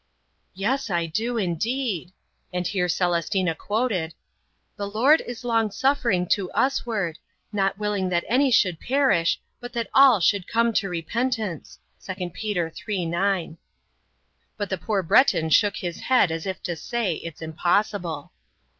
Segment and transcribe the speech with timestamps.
[0.55, 2.11] "Yes, I do, indeed!"
[2.51, 4.15] And here Celestina quoted,
[4.75, 7.19] "The Lord is longsuffering to us ward,
[7.53, 12.33] not willing that any should perish, but that all should come to repentance" (2 Pet
[12.33, 13.57] 3:9).
[14.57, 18.31] But the poor Breton shook his head as if to say, "It's impossible!"